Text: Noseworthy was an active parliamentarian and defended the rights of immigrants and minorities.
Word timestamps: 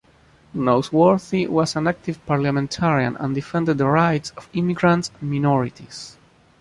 Noseworthy 0.55 1.47
was 1.47 1.75
an 1.75 1.85
active 1.85 2.25
parliamentarian 2.25 3.15
and 3.17 3.35
defended 3.35 3.77
the 3.77 3.85
rights 3.85 4.31
of 4.35 4.49
immigrants 4.53 5.11
and 5.21 5.29
minorities. 5.29 6.17